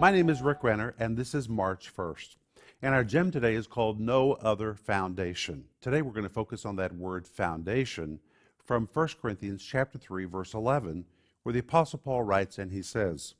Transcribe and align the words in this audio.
My 0.00 0.12
name 0.12 0.30
is 0.30 0.42
Rick 0.42 0.62
Renner, 0.62 0.94
and 1.00 1.16
this 1.16 1.34
is 1.34 1.48
March 1.48 1.92
1st. 1.92 2.36
And 2.82 2.94
our 2.94 3.02
gem 3.02 3.32
today 3.32 3.56
is 3.56 3.66
called 3.66 3.98
No 3.98 4.34
Other 4.34 4.74
Foundation. 4.74 5.64
Today 5.80 6.02
we're 6.02 6.12
going 6.12 6.22
to 6.22 6.28
focus 6.28 6.64
on 6.64 6.76
that 6.76 6.94
word 6.94 7.26
foundation 7.26 8.20
from 8.64 8.88
1 8.92 9.08
Corinthians 9.20 9.60
chapter 9.60 9.98
3 9.98 10.24
verse 10.26 10.54
11 10.54 11.04
where 11.42 11.52
the 11.52 11.58
apostle 11.58 11.98
Paul 11.98 12.22
writes 12.22 12.58
and 12.58 12.70
he 12.70 12.80
says, 12.80 13.34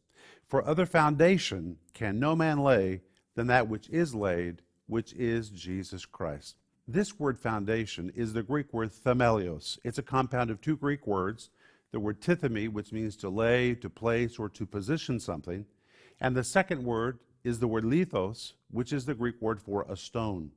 "For 0.48 0.66
other 0.66 0.84
foundation 0.84 1.78
can 1.94 2.18
no 2.18 2.34
man 2.34 2.58
lay 2.58 3.02
than 3.36 3.46
that 3.46 3.68
which 3.68 3.88
is 3.90 4.12
laid, 4.12 4.62
which 4.88 5.12
is 5.12 5.50
Jesus 5.50 6.06
Christ." 6.06 6.56
This 6.88 7.20
word 7.20 7.38
foundation 7.38 8.10
is 8.16 8.32
the 8.32 8.42
Greek 8.42 8.74
word 8.74 8.90
themelios. 8.90 9.78
It's 9.84 9.98
a 9.98 10.02
compound 10.02 10.50
of 10.50 10.60
two 10.60 10.76
Greek 10.76 11.06
words, 11.06 11.50
the 11.92 12.00
word 12.00 12.20
tithemi, 12.20 12.68
which 12.68 12.90
means 12.92 13.14
to 13.18 13.28
lay, 13.28 13.76
to 13.76 13.88
place, 13.88 14.40
or 14.40 14.48
to 14.48 14.66
position 14.66 15.20
something, 15.20 15.64
and 16.20 16.36
the 16.36 16.44
second 16.44 16.84
word 16.84 17.18
is 17.44 17.58
the 17.58 17.68
word 17.68 17.84
lithos, 17.84 18.52
which 18.70 18.92
is 18.92 19.06
the 19.06 19.14
Greek 19.14 19.40
word 19.40 19.60
for 19.60 19.86
a 19.88 19.96
stone. 19.96 20.50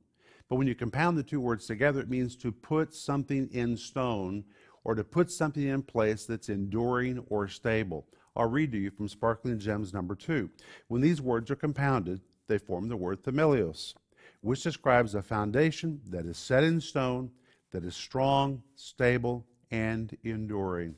But 0.48 0.56
when 0.56 0.66
you 0.66 0.74
compound 0.74 1.16
the 1.16 1.22
two 1.22 1.40
words 1.40 1.66
together, 1.66 2.00
it 2.00 2.10
means 2.10 2.36
to 2.36 2.52
put 2.52 2.94
something 2.94 3.48
in 3.52 3.76
stone 3.76 4.44
or 4.84 4.94
to 4.94 5.04
put 5.04 5.30
something 5.30 5.62
in 5.62 5.82
place 5.82 6.26
that's 6.26 6.48
enduring 6.48 7.24
or 7.28 7.48
stable. 7.48 8.06
I'll 8.34 8.50
read 8.50 8.72
to 8.72 8.78
you 8.78 8.90
from 8.90 9.08
Sparkling 9.08 9.58
Gems 9.58 9.92
number 9.92 10.14
two. 10.14 10.50
When 10.88 11.00
these 11.00 11.20
words 11.20 11.50
are 11.50 11.56
compounded, 11.56 12.20
they 12.48 12.58
form 12.58 12.88
the 12.88 12.96
word 12.96 13.22
themelios, 13.22 13.94
which 14.40 14.62
describes 14.62 15.14
a 15.14 15.22
foundation 15.22 16.00
that 16.08 16.26
is 16.26 16.38
set 16.38 16.64
in 16.64 16.80
stone, 16.80 17.30
that 17.70 17.84
is 17.84 17.94
strong, 17.94 18.62
stable, 18.74 19.46
and 19.70 20.16
enduring. 20.24 20.94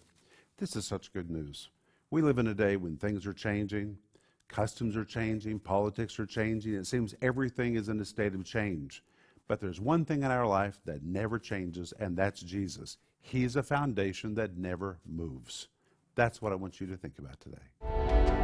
This 0.59 0.77
is 0.77 0.87
such 0.87 1.12
good 1.12 1.31
news. 1.31 1.69
We 2.11 2.23
live 2.23 2.39
in 2.39 2.47
a 2.47 2.55
day 2.55 2.77
when 2.77 2.97
things 2.97 3.27
are 3.27 3.33
changing, 3.33 3.99
Customs 4.48 4.97
are 4.97 5.05
changing, 5.05 5.59
politics 5.59 6.19
are 6.19 6.27
changing. 6.27 6.75
It 6.75 6.87
seems 6.87 7.14
everything 7.23 7.77
is 7.77 7.89
in 7.89 8.00
a 8.00 8.05
state 8.05 8.34
of 8.34 8.45
change. 8.45 9.03
But 9.47 9.61
there's 9.61 9.81
one 9.81 10.05
thing 10.05 10.23
in 10.23 10.31
our 10.31 10.47
life 10.47 10.78
that 10.84 11.03
never 11.03 11.39
changes, 11.39 11.92
and 11.98 12.17
that's 12.17 12.41
Jesus. 12.41 12.98
He's 13.20 13.56
a 13.56 13.62
foundation 13.62 14.34
that 14.34 14.56
never 14.56 14.98
moves. 15.06 15.69
That's 16.15 16.41
what 16.41 16.53
I 16.53 16.56
want 16.56 16.81
you 16.81 16.87
to 16.87 16.97
think 16.97 17.19
about 17.19 17.41
today. 17.41 18.44